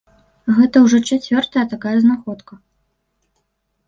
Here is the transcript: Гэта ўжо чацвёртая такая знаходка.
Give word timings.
Гэта 0.59 0.75
ўжо 0.85 0.97
чацвёртая 1.09 1.65
такая 1.73 1.93
знаходка. 2.05 2.53